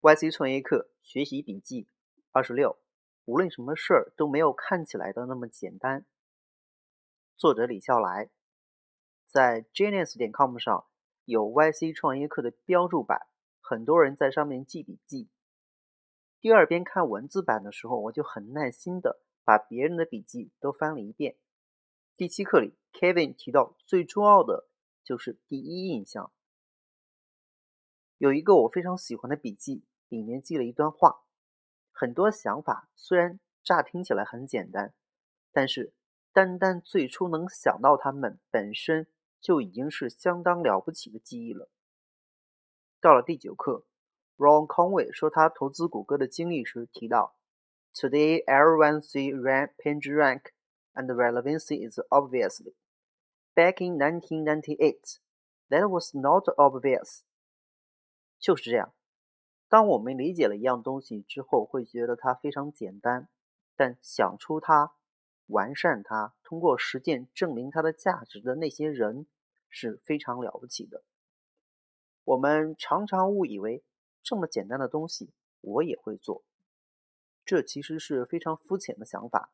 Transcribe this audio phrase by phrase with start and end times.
[0.00, 1.88] YC 创业课学习笔记
[2.30, 2.78] 二十六，
[3.24, 6.06] 无论什么事儿都没有看起来的那么简单。
[7.36, 8.30] 作者李笑来，
[9.26, 10.86] 在 Genius 点 com 上
[11.24, 13.26] 有 YC 创业课的标注版，
[13.60, 15.28] 很多人在上面记笔记。
[16.40, 21.36] 第二遍看文字版的时候，我就很耐心的把别人的笔记都翻了一遍。
[22.16, 24.68] 第七课里，Kevin 提到最重要的
[25.02, 26.30] 就是第一印象。
[28.18, 31.22] 有一个我非常喜欢的笔记，里面记了一段话。
[31.92, 34.92] 很多想法虽然乍听起来很简单，
[35.52, 35.92] 但是
[36.32, 39.06] 单单最初能想到它们本身
[39.40, 41.70] 就已经是相当了不起的记忆了。
[43.00, 43.84] 到了第九课
[44.36, 47.36] ，Ron Conway 说他投资谷歌的经历时提到
[47.94, 50.50] ：“Today, everyone see rank, page rank,
[50.94, 52.74] and relevancy is obviously.
[53.54, 55.18] Back in 1998,
[55.68, 57.20] that was not obvious.”
[58.38, 58.94] 就是这样。
[59.68, 63.28] 当我们理解了一样东西之后，会觉得它非常简单，
[63.76, 64.94] 但想出它、
[65.46, 69.26] 完善它、通过实践证明它的价值的那些人
[69.68, 71.02] 是非常了不起的。
[72.24, 73.82] 我们常常误以为
[74.22, 76.42] 这么简单的东西我也会做，
[77.44, 79.50] 这其实是非常肤浅的想法。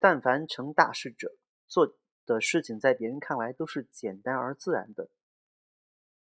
[0.00, 1.36] 但凡成大事者，
[1.68, 5.08] 做的事情在别人看来都是简单而自然的。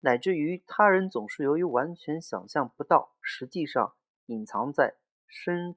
[0.04, 3.94] 乃至于他人总是由于完全想象不到，实际上
[4.26, 5.76] 隐藏在深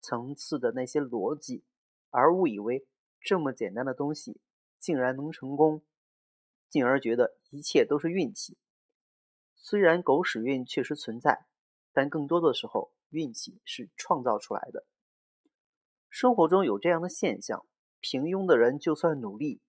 [0.00, 1.62] 层次的那些逻辑，
[2.08, 2.86] 而误以为
[3.20, 4.40] 这么简单的东西
[4.78, 5.82] 竟然能成功，
[6.70, 8.56] 进而觉得一切都是运气。
[9.54, 11.44] 虽然狗屎运确实存在，
[11.92, 14.86] 但更多的时候运气是创造出来的。
[16.08, 17.66] 生活中有这样的现象：
[18.00, 19.60] 平庸的人就算努力，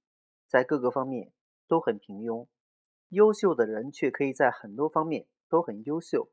[0.47, 1.33] 在各个方面
[1.67, 2.47] 都很平庸。
[3.13, 6.31] 优秀的人却可以在很多方面都很优秀，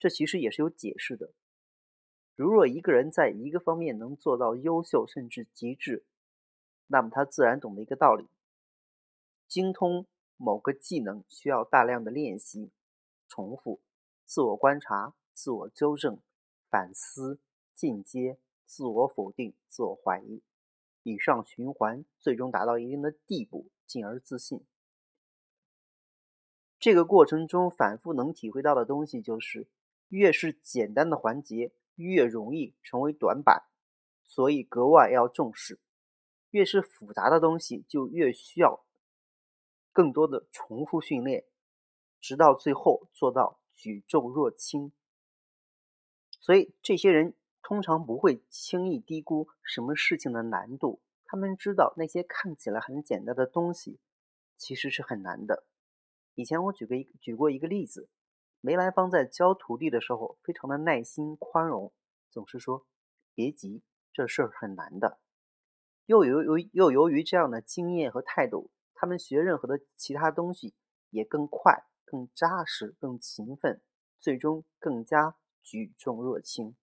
[0.00, 1.32] 这其实也是有解释的。
[2.34, 6.04] 如若一个人在一个方面能做到优秀甚至极致，
[6.88, 8.28] 那么他自然懂得一个道理：
[9.46, 10.06] 精通
[10.36, 12.72] 某个技能需要大量的练习、
[13.28, 13.80] 重复、
[14.24, 16.18] 自我观察、自我纠正、
[16.68, 17.38] 反思、
[17.74, 20.42] 进阶、自我否定、自我怀疑，
[21.04, 24.64] 以上循环，最终达到一定的地步，进而自信。
[26.80, 29.68] 这个过程中反复能体会到的东西就是，
[30.08, 33.64] 越是简单的环节越容易成为短板，
[34.24, 35.76] 所以格外要重视；
[36.50, 38.86] 越是复杂的东西就越需要
[39.92, 41.44] 更多的重复训练，
[42.18, 44.90] 直到最后做到举重若轻。
[46.40, 54.00] 所以这些人通常不会轻易低估什么事情的难度，他们知道那些看起来很简单的东西
[54.56, 55.66] 其实是很难的。
[56.34, 58.08] 以前我举个举过一个例子，
[58.60, 61.92] 梅兰芳在教徒弟的时候非常的耐心宽容，
[62.30, 62.86] 总是说
[63.34, 63.82] 别急，
[64.12, 65.20] 这事儿很难的。
[66.06, 70.74] 又由由又由于这样的经验和态度，他们学任何的其他东西
[71.10, 73.82] 也更快、更扎实、更勤奋，
[74.18, 76.74] 最终更加举重若轻。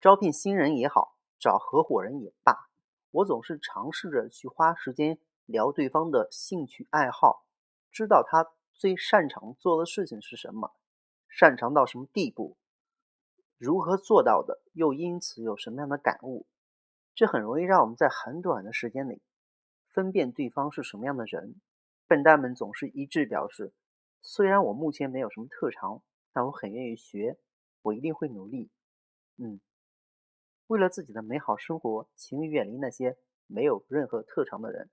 [0.00, 2.70] 招聘新人也好，找合伙人也罢，
[3.10, 5.18] 我总是尝试着去花时间。
[5.50, 7.44] 聊对方的兴趣爱好，
[7.90, 10.74] 知道他最擅长做的事情是什么，
[11.28, 12.56] 擅长到什么地步，
[13.58, 16.46] 如何做到的，又因此有什么样的感悟，
[17.14, 19.20] 这很容易让我们在很短的时间里
[19.88, 21.60] 分辨对方是什么样的人。
[22.06, 23.72] 笨蛋们总是一致表示，
[24.22, 27.38] 虽然我目前没有什么特长，但我很愿意学，
[27.82, 28.70] 我一定会努力。
[29.36, 29.60] 嗯，
[30.68, 34.90] 为了自己的美好生活，请远离那些没有任何特长的人。